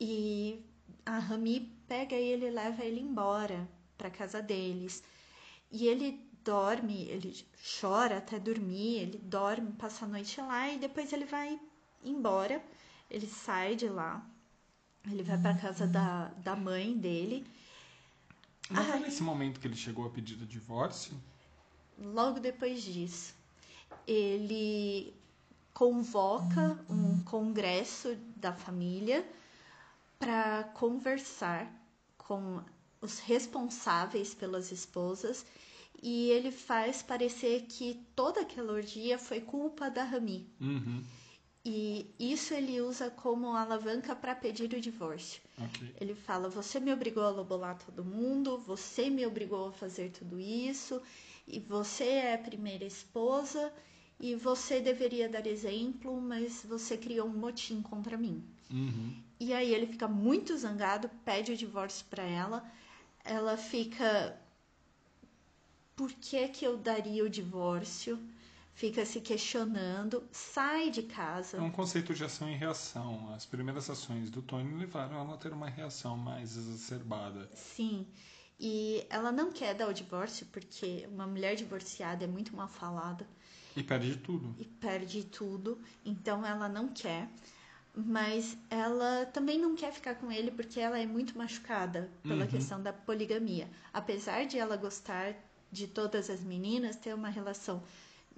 [0.00, 0.64] E
[1.04, 5.02] a Rami pega ele e leva ele embora para casa deles.
[5.70, 7.44] E ele dorme, ele
[7.80, 11.58] chora até dormir, ele dorme, passa a noite lá e depois ele vai
[12.04, 12.62] embora.
[13.10, 14.24] Ele sai de lá,
[15.10, 17.44] ele vai para casa da, da mãe dele
[18.70, 21.12] não foi nesse momento que ele chegou a pedir o divórcio?
[21.98, 23.34] Logo depois disso,
[24.06, 25.12] ele
[25.72, 29.26] convoca um congresso da família
[30.18, 31.72] para conversar
[32.18, 32.62] com
[33.00, 35.46] os responsáveis pelas esposas
[36.02, 40.48] e ele faz parecer que toda aquela orgia foi culpa da Rami.
[40.60, 41.02] Uhum.
[41.64, 45.42] E isso ele usa como alavanca para pedir o divórcio.
[45.58, 45.94] Okay.
[46.00, 50.40] Ele fala: Você me obrigou a lobolar todo mundo, você me obrigou a fazer tudo
[50.40, 51.02] isso,
[51.46, 53.70] e você é a primeira esposa,
[54.20, 58.44] e você deveria dar exemplo, mas você criou um motim contra mim.
[58.70, 59.16] Uhum.
[59.40, 62.70] E aí ele fica muito zangado, pede o divórcio para ela.
[63.24, 64.38] Ela fica:
[65.96, 68.18] Por que, que eu daria o divórcio?
[68.80, 71.58] fica se questionando, sai de casa.
[71.58, 73.30] É um conceito de ação e reação.
[73.34, 77.50] As primeiras ações do Tony levaram ela a ter uma reação mais exacerbada.
[77.54, 78.06] Sim.
[78.58, 83.26] E ela não quer dar o divórcio porque uma mulher divorciada é muito mal falada.
[83.80, 84.54] E perde tudo.
[84.58, 85.78] E perde tudo.
[86.04, 87.28] Então ela não quer.
[87.94, 92.50] Mas ela também não quer ficar com ele porque ela é muito machucada pela uhum.
[92.50, 93.68] questão da poligamia.
[93.92, 95.34] Apesar de ela gostar
[95.72, 97.82] de todas as meninas, ter uma relação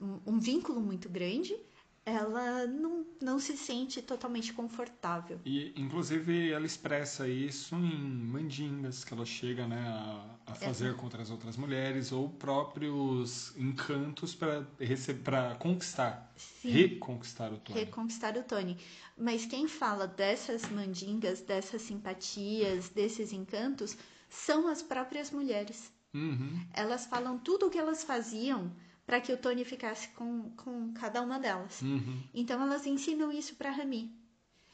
[0.00, 1.57] um, um vínculo muito grande,
[2.04, 5.40] ela não, não se sente totalmente confortável.
[5.44, 10.94] E, inclusive, ela expressa isso em mandingas que ela chega né, a, a fazer é.
[10.94, 16.70] contra as outras mulheres ou próprios encantos para conquistar, Sim.
[16.70, 17.78] reconquistar o Tony.
[17.78, 18.76] Reconquistar o Tony.
[19.16, 23.96] Mas quem fala dessas mandingas, dessas simpatias, desses encantos,
[24.28, 25.92] são as próprias mulheres.
[26.12, 26.66] Uhum.
[26.74, 28.72] Elas falam tudo o que elas faziam
[29.06, 31.82] para que o Tony ficasse com, com cada uma delas.
[31.82, 32.22] Uhum.
[32.32, 34.14] Então elas ensinam isso para Rami.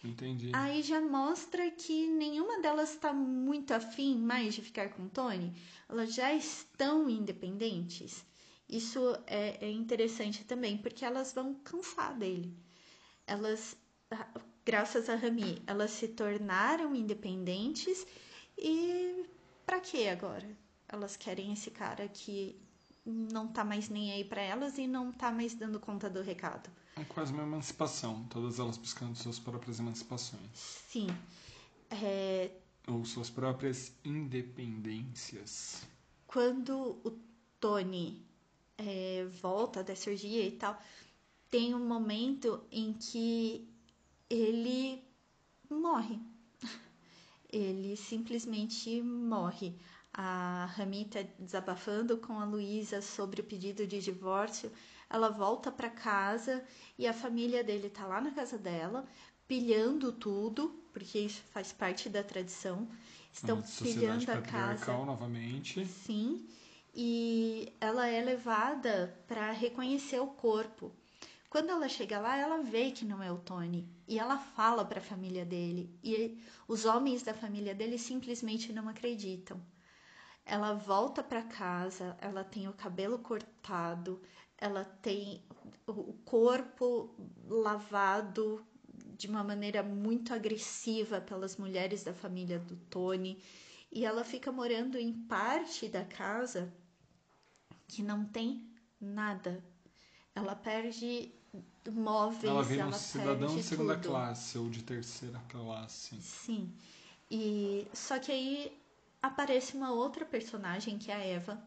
[0.05, 0.51] Entendi.
[0.53, 5.53] Aí já mostra que nenhuma delas está muito afim mais de ficar com o Tony.
[5.89, 8.25] Elas já estão independentes.
[8.69, 12.55] Isso é, é interessante também, porque elas vão cansar dele.
[13.27, 13.77] Elas,
[14.65, 18.07] graças a Rami, elas se tornaram independentes
[18.57, 19.25] e
[19.67, 20.49] para que agora?
[20.89, 22.57] Elas querem esse cara que
[23.09, 26.71] não tá mais nem aí para elas e não tá mais dando conta do recado.
[26.97, 30.51] É quase uma emancipação, todas elas buscando suas próprias emancipações.
[30.55, 31.07] Sim.
[31.91, 32.51] É...
[32.87, 35.87] Ou suas próprias independências.
[36.27, 37.19] Quando o
[37.61, 38.23] Tony
[38.77, 40.81] é, volta da cirurgia e tal,
[41.51, 43.69] tem um momento em que
[44.29, 45.03] ele
[45.71, 46.19] morre.
[47.51, 49.75] Ele simplesmente morre
[50.21, 54.73] a Rami tá desabafando com a Luísa sobre o pedido de divórcio.
[55.09, 56.65] Ela volta para casa
[56.99, 59.07] e a família dele tá lá na casa dela,
[59.47, 62.89] pilhando tudo, porque isso faz parte da tradição.
[63.33, 64.93] Estão pilhando a casa.
[65.05, 65.87] novamente.
[65.87, 66.45] Sim.
[66.93, 70.91] E ela é levada para reconhecer o corpo.
[71.49, 74.99] Quando ela chega lá, ela vê que não é o Tony e ela fala para
[74.99, 75.97] a família dele.
[76.03, 79.63] E os homens da família dele simplesmente não acreditam.
[80.51, 84.19] Ela volta para casa, ela tem o cabelo cortado,
[84.57, 85.43] ela tem
[85.87, 87.15] o corpo
[87.47, 88.65] lavado
[89.19, 93.39] de uma maneira muito agressiva pelas mulheres da família do Tony,
[93.93, 96.73] e ela fica morando em parte da casa
[97.87, 98.67] que não tem
[98.99, 99.63] nada.
[100.35, 101.31] Ela perde
[101.91, 104.09] móveis, ela vira um cidadão de segunda tudo.
[104.09, 106.17] classe ou de terceira classe.
[106.23, 106.73] Sim.
[107.31, 108.79] E só que aí
[109.23, 111.63] aparece uma outra personagem que é a Eva,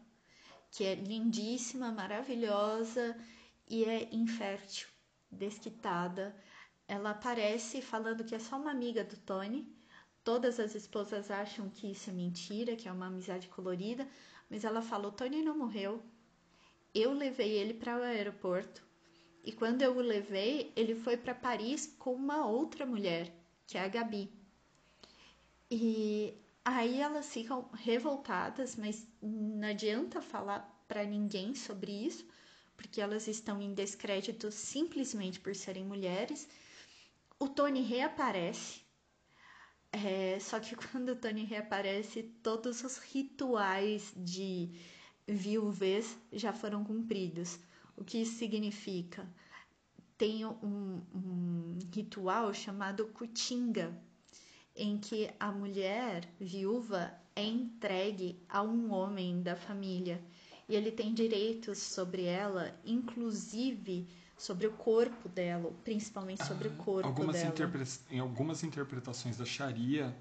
[0.70, 3.16] que é lindíssima, maravilhosa
[3.68, 4.88] e é infértil,
[5.30, 6.34] desquitada.
[6.88, 9.70] Ela aparece falando que é só uma amiga do Tony.
[10.24, 14.08] Todas as esposas acham que isso é mentira, que é uma amizade colorida,
[14.48, 16.02] mas ela fala: o Tony não morreu.
[16.94, 18.82] Eu levei ele para o aeroporto
[19.44, 23.34] e quando eu o levei, ele foi para Paris com uma outra mulher,
[23.66, 24.30] que é a Gabi.
[25.68, 32.24] E Aí elas ficam revoltadas, mas não adianta falar para ninguém sobre isso,
[32.76, 36.48] porque elas estão em descrédito simplesmente por serem mulheres.
[37.38, 38.82] O Tony reaparece,
[39.90, 44.70] é, só que quando o Tony reaparece, todos os rituais de
[45.26, 47.58] viuvez já foram cumpridos.
[47.96, 49.28] O que isso significa?
[50.16, 53.92] Tem um, um ritual chamado Kutinga,
[54.74, 60.22] em que a mulher viúva é entregue a um homem da família
[60.68, 64.06] e ele tem direitos sobre ela, inclusive
[64.36, 67.84] sobre o corpo dela, principalmente sobre ah, o corpo algumas dela.
[68.10, 70.16] Em algumas interpretações da Sharia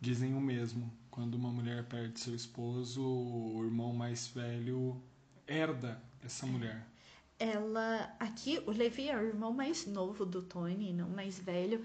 [0.00, 0.90] dizem o mesmo.
[1.10, 5.00] Quando uma mulher perde seu esposo, o irmão mais velho
[5.46, 6.86] herda essa mulher.
[7.38, 11.84] Ela aqui o Levi é o irmão mais novo do Tony, não mais velho,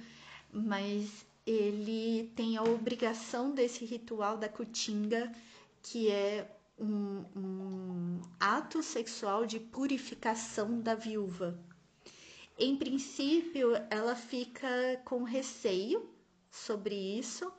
[0.51, 5.31] mas ele tem a obrigação desse ritual da cutinga,
[5.81, 11.57] que é um, um ato sexual de purificação da viúva.
[12.57, 14.67] Em princípio, ela fica
[15.05, 16.09] com receio
[16.49, 17.51] sobre isso,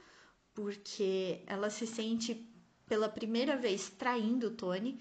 [0.54, 2.48] porque ela se sente
[2.86, 5.00] pela primeira vez traindo o Tony.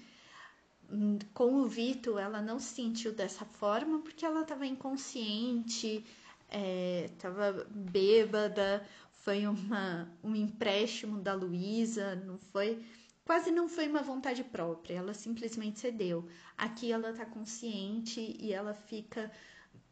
[1.34, 6.06] Com o Vito, ela não se sentiu dessa forma porque ela estava inconsciente,
[6.50, 7.10] é,
[7.70, 12.84] bêbada, foi uma, um empréstimo da Luísa, não foi.
[13.26, 16.28] Quase não foi uma vontade própria, ela simplesmente cedeu.
[16.56, 19.32] Aqui ela está consciente e ela fica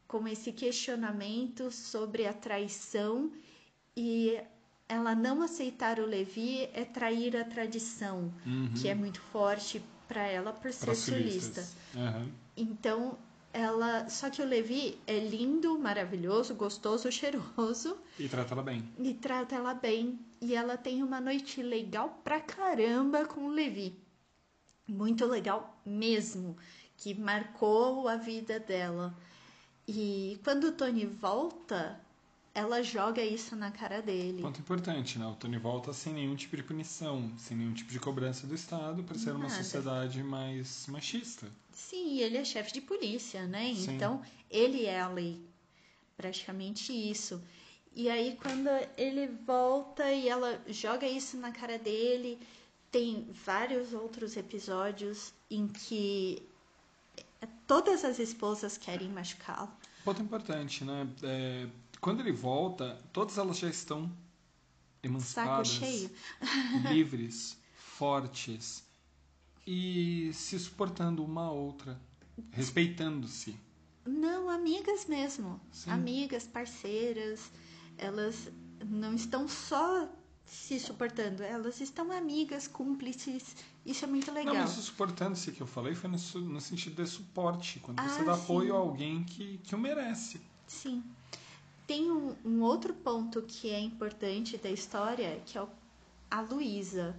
[0.08, 3.32] com esse questionamento sobre a traição
[3.98, 4.40] e
[4.88, 8.72] ela não aceitar o Levi é trair a tradição, uhum.
[8.80, 11.68] que é muito forte para ela por ser sulista.
[11.96, 12.32] Uhum.
[12.56, 13.18] Então
[13.54, 14.10] ela.
[14.10, 17.96] Só que o Levi é lindo, maravilhoso, gostoso, cheiroso.
[18.20, 18.90] E trata ela bem.
[19.00, 20.20] E trata ela bem.
[20.42, 23.96] E ela tem uma noite legal pra caramba com o Levi.
[24.88, 26.58] Muito legal mesmo.
[26.98, 29.16] Que marcou a vida dela.
[29.88, 32.00] E quando o Tony volta,
[32.54, 34.42] ela joga isso na cara dele.
[34.42, 35.26] Ponto importante, né?
[35.26, 39.04] O Tony volta sem nenhum tipo de punição, sem nenhum tipo de cobrança do Estado
[39.04, 41.48] para ser uma sociedade mais machista.
[41.74, 43.74] Sim, ele é chefe de polícia, né?
[43.74, 43.96] Sim.
[43.96, 45.42] Então, ele é a lei.
[46.16, 47.42] Praticamente isso.
[47.96, 52.40] E aí, quando ele volta e ela joga isso na cara dele,
[52.92, 56.42] tem vários outros episódios em que
[57.68, 59.72] todas as esposas querem machucá-lo.
[60.04, 61.08] Ponto importante, né?
[61.24, 61.68] É,
[62.00, 64.18] quando ele volta, todas elas já estão Saco
[65.04, 66.12] emancipadas, cheio.
[66.92, 68.84] livres, fortes
[69.66, 72.00] e se suportando uma a outra,
[72.52, 73.56] respeitando-se.
[74.06, 75.60] Não, amigas mesmo.
[75.72, 75.90] Sim.
[75.92, 77.52] Amigas, parceiras.
[77.98, 78.50] Elas
[78.86, 80.10] não estão só
[80.46, 83.56] se suportando, elas estão amigas, cúmplices.
[83.86, 84.54] Isso é muito legal.
[84.54, 86.18] Não, mas o suportando-se que eu falei foi no,
[86.50, 88.78] no sentido de suporte, quando Ah, você dá apoio sim.
[88.78, 90.42] a alguém que, que o merece.
[90.68, 91.04] Sim.
[91.88, 95.70] Tem um, um outro ponto que é importante da história, que é o-
[96.30, 97.16] a Luísa.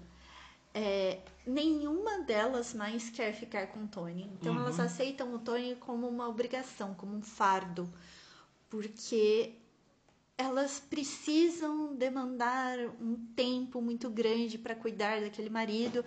[0.75, 4.29] É, nenhuma delas mais quer ficar com o Tony.
[4.41, 4.61] Então Uhum.
[4.61, 7.89] elas aceitam o Tony como uma obrigação, como um fardo.
[8.69, 9.55] Porque
[10.37, 16.05] elas precisam demandar um tempo muito grande para cuidar daquele marido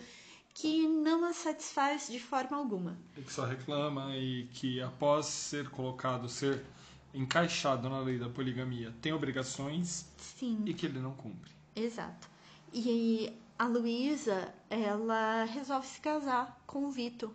[0.53, 2.97] que não as satisfaz de forma alguma.
[3.15, 6.65] E que só reclama e que após ser colocado, ser
[7.13, 10.63] encaixado na lei da poligamia, tem obrigações Sim.
[10.65, 11.51] e que ele não cumpre.
[11.76, 12.28] Exato.
[12.74, 17.34] E a Luísa, ela resolve se casar com o Vito.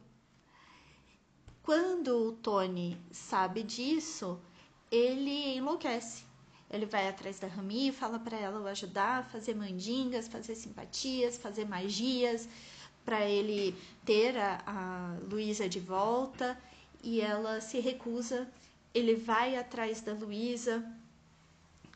[1.62, 4.40] Quando o Tony sabe disso,
[4.90, 6.24] ele enlouquece.
[6.70, 11.38] Ele vai atrás da Rami, fala para ela o ajudar a fazer mandingas, fazer simpatias,
[11.38, 12.48] fazer magias,
[13.04, 16.58] para ele ter a, a Luísa de volta.
[17.02, 18.48] E ela se recusa.
[18.94, 20.84] Ele vai atrás da Luísa,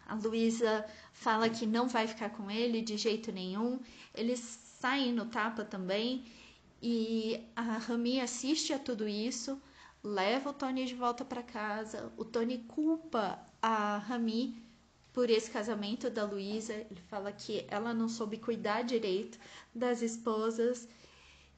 [0.07, 3.81] a Luísa fala que não vai ficar com ele de jeito nenhum.
[4.15, 6.25] Eles saem no tapa também.
[6.83, 9.61] E a Rami assiste a tudo isso,
[10.03, 12.13] leva o Tony de volta para casa.
[12.17, 14.63] O Tony culpa a Rami
[15.13, 16.75] por esse casamento da Luísa.
[16.75, 19.39] Ele fala que ela não soube cuidar direito
[19.75, 20.89] das esposas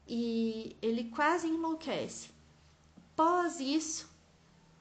[0.07, 2.29] e ele quase enlouquece.
[3.13, 4.09] Após isso,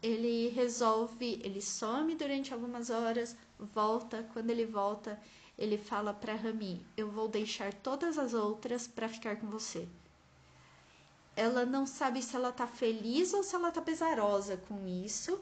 [0.01, 4.23] ele resolve, ele some durante algumas horas, volta.
[4.33, 5.21] Quando ele volta,
[5.59, 9.89] ele fala para Rami: "Eu vou deixar todas as outras para ficar com você".
[11.35, 15.41] Ela não sabe se ela tá feliz ou se ela tá pesarosa com isso.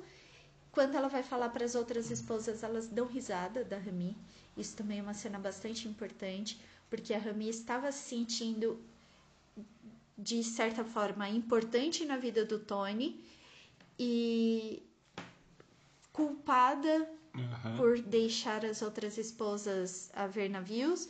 [0.72, 4.16] Quando ela vai falar para as outras esposas, elas dão risada da Rami.
[4.56, 6.60] Isso também é uma cena bastante importante,
[6.90, 8.78] porque a Rami estava se sentindo
[10.16, 13.22] de certa forma importante na vida do Tony
[13.98, 14.82] e
[16.12, 17.76] culpada Aham.
[17.76, 21.08] por deixar as outras esposas a ver navios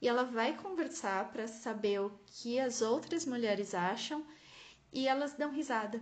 [0.00, 4.24] e ela vai conversar para saber o que as outras mulheres acham
[4.92, 6.00] e elas dão risada.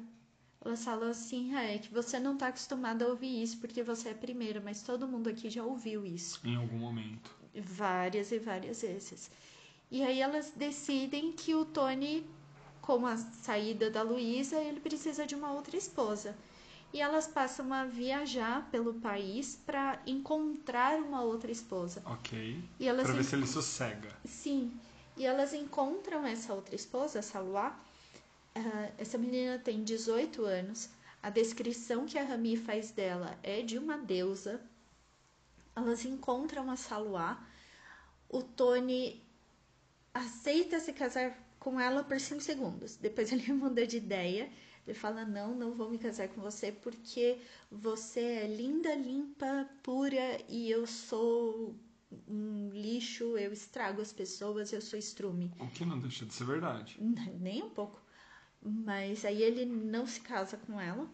[0.64, 4.08] Elas falam assim, ah, é que você não tá acostumada a ouvir isso porque você
[4.08, 7.30] é a primeira, mas todo mundo aqui já ouviu isso Em algum momento.
[7.54, 9.30] várias e várias vezes.
[9.90, 12.26] E aí elas decidem que o Tony,
[12.80, 16.36] com a saída da Luísa, ele precisa de uma outra esposa.
[16.92, 22.02] E elas passam a viajar pelo país para encontrar uma outra esposa.
[22.06, 22.62] Ok.
[22.80, 24.10] E elas Pra ver se ele sossega.
[24.24, 24.72] Sim.
[25.16, 27.78] E elas encontram essa outra esposa, essa Luá.
[28.54, 30.88] Ah, essa menina tem 18 anos.
[31.22, 34.60] A descrição que a Rami faz dela é de uma deusa.
[35.76, 37.44] Elas encontram a Saluá.
[38.28, 39.22] O Tony
[40.14, 42.96] aceita se casar com ela por 5 segundos.
[42.96, 44.50] Depois ele muda de ideia.
[44.88, 47.38] Ele fala: Não, não vou me casar com você porque
[47.70, 51.74] você é linda, limpa, pura e eu sou
[52.26, 55.52] um lixo, eu estrago as pessoas, eu sou estrume.
[55.60, 56.96] O que não deixa de ser verdade.
[57.38, 58.00] Nem um pouco.
[58.62, 61.08] Mas aí ele não se casa com ela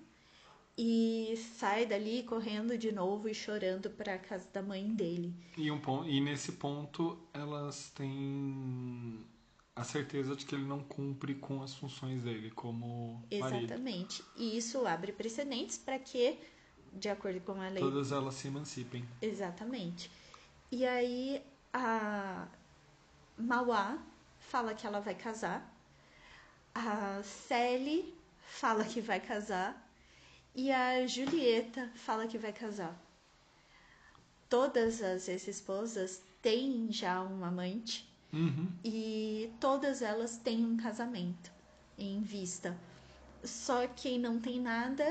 [0.77, 5.35] e sai dali correndo de novo e chorando para a casa da mãe dele.
[5.59, 9.19] E, um pon- e nesse ponto elas têm
[9.77, 13.65] a certeza de que ele não cumpre com as funções dele como marido.
[13.65, 14.25] Exatamente.
[14.37, 16.39] E isso abre precedentes para que,
[16.93, 19.05] de acordo com a lei, Todas elas se emancipem.
[19.21, 20.11] Exatamente.
[20.71, 22.47] E aí a
[23.37, 23.99] Mauá
[24.39, 25.73] fala que ela vai casar.
[26.73, 29.81] A Sally fala que vai casar.
[30.55, 32.97] E a Julieta fala que vai casar.
[34.49, 38.69] Todas as ex-esposas têm já um amante Uhum.
[38.85, 41.53] e todas elas têm um casamento
[41.97, 42.77] em vista.
[43.45, 45.05] Só quem não tem nada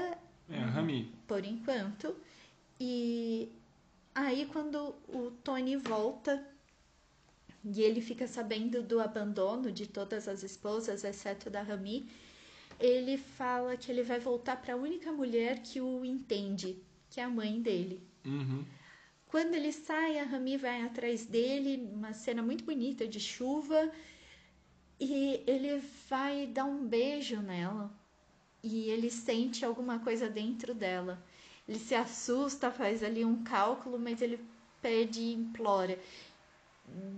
[0.49, 1.09] É, a Rami.
[1.27, 2.15] por enquanto.
[2.79, 3.49] E
[4.13, 6.45] aí quando o Tony volta
[7.63, 12.09] e ele fica sabendo do abandono de todas as esposas, exceto da Rami,
[12.79, 16.77] ele fala que ele vai voltar para a única mulher que o entende,
[17.09, 18.03] que é a mãe dele.
[18.25, 18.65] Uhum.
[19.33, 23.91] Quando ele sai, a Rami vai atrás dele, uma cena muito bonita de chuva,
[24.99, 27.91] e ele vai dar um beijo nela.
[28.61, 31.19] E ele sente alguma coisa dentro dela.
[31.67, 34.39] Ele se assusta, faz ali um cálculo, mas ele
[34.79, 35.97] pede e implora.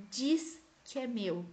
[0.09, 1.45] Diz que é meu.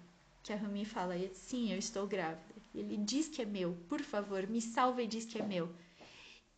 [0.44, 2.54] Que a Rami fala, sim, eu estou grávida.
[2.72, 5.74] Ele diz que é meu, por favor, me salva e diz que é meu.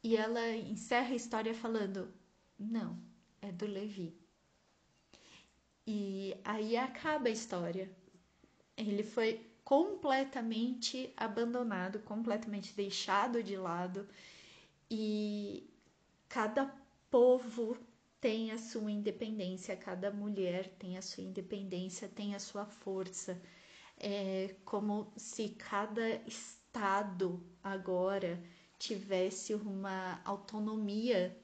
[0.03, 2.13] E ela encerra a história falando,
[2.61, 2.99] não,
[3.45, 4.17] é do Levi.
[5.87, 7.91] E aí acaba a história.
[8.77, 14.07] Ele foi completamente abandonado, completamente deixado de lado
[14.91, 15.71] e
[16.29, 16.67] cada
[17.11, 17.77] povo
[18.21, 23.41] tem a sua independência, cada mulher tem a sua independência, tem a sua força.
[23.99, 28.43] É como se cada estado agora
[28.79, 31.37] tivesse uma autonomia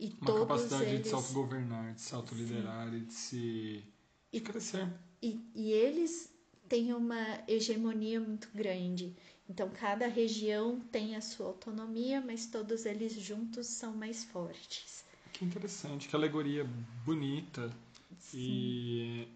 [0.00, 3.84] e Uma todos capacidade eles de se autogovernar, de se autoliderar e de se
[4.32, 4.88] de crescer.
[5.22, 6.32] E, e eles
[6.68, 9.14] têm uma hegemonia muito grande.
[9.48, 15.04] Então, cada região tem a sua autonomia, mas todos eles juntos são mais fortes.
[15.32, 16.64] Que interessante, que alegoria
[17.04, 17.70] bonita.
[18.32, 19.26] E,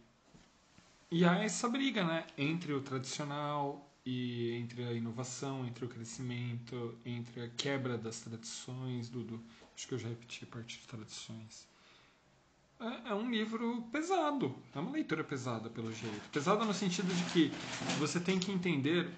[1.11, 2.27] e há essa briga, né?
[2.39, 9.09] Entre o tradicional e entre a inovação, entre o crescimento, entre a quebra das tradições,
[9.09, 9.41] do, do
[9.75, 11.67] acho que eu já repeti a parte de tradições.
[12.81, 16.29] É, é um livro pesado, é uma leitura pesada pelo jeito.
[16.31, 17.53] Pesada no sentido de que
[17.99, 19.11] você tem que entender,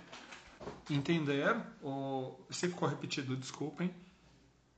[0.91, 3.93] entender, ou se ficou repetido, desculpem,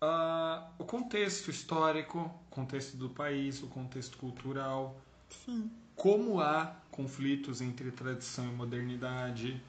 [0.01, 5.01] ah, o contexto histórico, o contexto do país, o contexto cultural,
[5.45, 5.71] Sim.
[5.97, 9.61] como há conflitos entre tradição e modernidade.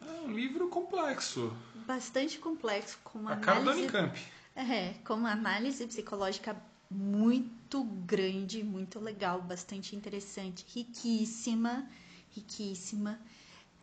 [0.00, 1.56] É um livro complexo.
[1.86, 4.18] Bastante complexo, com uma A análise, Unicamp.
[4.56, 6.56] É, com uma análise psicológica
[6.90, 11.86] muito grande, muito legal, bastante interessante, riquíssima,
[12.34, 13.20] riquíssima,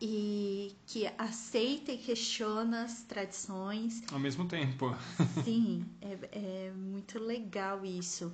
[0.00, 4.02] e que aceita e questiona as tradições.
[4.12, 4.94] Ao mesmo tempo.
[5.44, 8.32] Sim, é, é muito legal isso.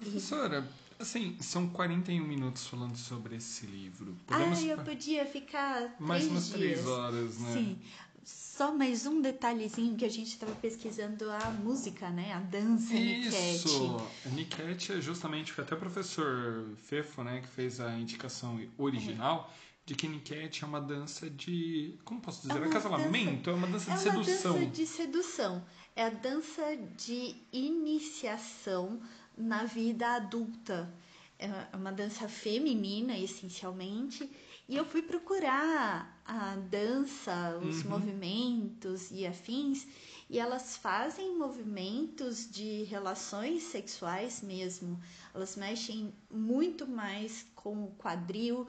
[0.00, 0.68] E, Professora,
[0.98, 4.16] assim, são 41 minutos falando sobre esse livro.
[4.26, 7.52] Podemos ai, eu podia ficar mais três umas três horas, né?
[7.52, 7.78] Sim.
[8.24, 12.32] Só mais um detalhezinho que a gente estava pesquisando a música, né?
[12.34, 13.64] A dança Niket.
[13.64, 13.96] Isso!
[14.26, 19.50] Niket é justamente, foi até o professor Fefo, né, que fez a indicação original
[19.86, 21.98] de que Niket é uma dança de.
[22.04, 22.60] Como posso dizer?
[22.60, 23.50] É É, uma casamento?
[23.50, 24.52] É uma dança É de uma sedução.
[24.54, 25.64] dança de sedução.
[25.96, 26.62] É a dança
[26.98, 29.00] de iniciação
[29.36, 30.92] na vida adulta.
[31.38, 34.30] É uma dança feminina, essencialmente.
[34.70, 37.90] E eu fui procurar a dança, os Uhum.
[37.90, 39.86] movimentos e afins,
[40.30, 44.98] e elas fazem movimentos de relações sexuais mesmo.
[45.34, 48.66] Elas mexem muito mais com o quadril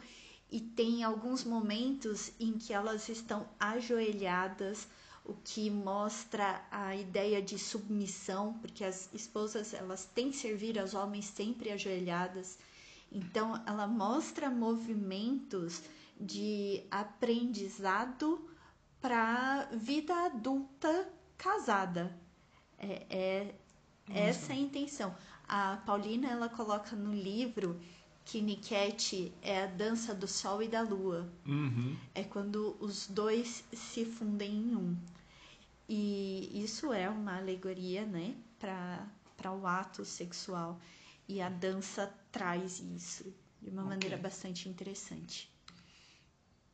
[0.51, 4.87] e tem alguns momentos em que elas estão ajoelhadas,
[5.23, 10.95] o que mostra a ideia de submissão, porque as esposas elas têm que servir aos
[10.95, 12.57] homens sempre ajoelhadas.
[13.11, 15.83] Então ela mostra movimentos
[16.19, 18.47] de aprendizado
[19.01, 22.15] para vida adulta casada.
[22.77, 23.55] É, é
[24.13, 25.15] essa é a intenção.
[25.47, 27.79] A Paulina ela coloca no livro
[28.23, 31.29] que Niket é a dança do sol e da lua.
[31.45, 31.97] Uhum.
[32.13, 34.97] É quando os dois se fundem em um.
[35.89, 40.79] E isso é uma alegoria, né, para o ato sexual.
[41.27, 43.89] E a dança traz isso de uma Ok.
[43.89, 45.49] maneira bastante interessante.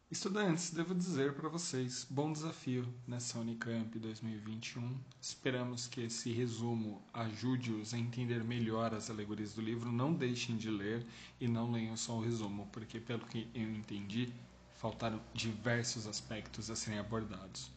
[0.09, 4.97] Estudantes, devo dizer para vocês, bom desafio nessa Unicamp 2021.
[5.21, 9.91] Esperamos que esse resumo ajude-os a entender melhor as alegorias do livro.
[9.91, 11.05] Não deixem de ler
[11.41, 14.31] e não leiam só o resumo, porque, pelo que eu entendi,
[14.77, 17.69] faltaram diversos aspectos a serem abordados.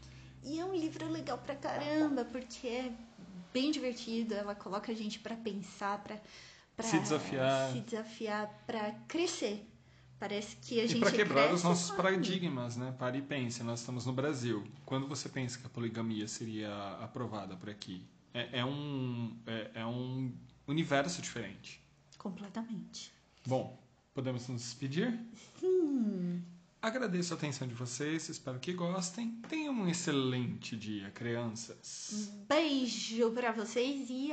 [0.45, 2.93] E é um livro legal pra caramba, porque é
[3.53, 6.21] bem divertido, ela coloca a gente pra pensar, pra,
[6.81, 7.73] pra Se desafiar.
[7.73, 9.67] se desafiar, pra crescer.
[10.19, 12.95] Parece que a E gente para quebrar os nossos paradigmas, né?
[12.99, 14.63] Pare e pense, nós estamos no Brasil.
[14.85, 16.71] Quando você pensa que a poligamia seria
[17.01, 18.05] aprovada por aqui?
[18.35, 20.31] É, é um, é, é um
[20.69, 21.83] universo diferente.
[22.19, 23.11] Completamente.
[23.47, 23.79] Bom,
[24.13, 25.19] podemos nos despedir?
[25.63, 26.43] Hum,
[26.83, 29.33] Agradeço a atenção de vocês, espero que gostem.
[29.49, 32.31] Tenham um excelente dia, crianças.
[32.49, 34.33] Beijo para vocês e